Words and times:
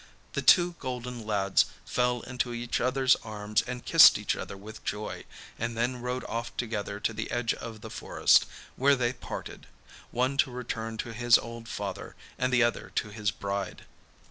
The 0.33 0.41
two 0.41 0.71
golden 0.79 1.27
lads 1.27 1.65
fell 1.85 2.21
into 2.21 2.55
each 2.55 2.81
other's 2.81 3.15
arms 3.17 3.61
and 3.61 3.85
kissed 3.85 4.17
each 4.17 4.35
other 4.35 4.57
with 4.57 4.83
joy, 4.83 5.25
and 5.59 5.77
then 5.77 6.01
rode 6.01 6.23
off 6.23 6.57
together 6.57 6.99
to 6.99 7.13
the 7.13 7.29
edge 7.29 7.53
of 7.53 7.81
the 7.81 7.91
forest, 7.91 8.47
where 8.75 8.95
they 8.95 9.13
parted, 9.13 9.67
one 10.09 10.37
to 10.37 10.49
return 10.49 10.97
to 11.05 11.13
his 11.13 11.37
old 11.37 11.69
father, 11.69 12.15
and 12.39 12.51
the 12.51 12.63
other 12.63 12.89
to 12.95 13.09
his 13.09 13.29
bride. 13.29 13.85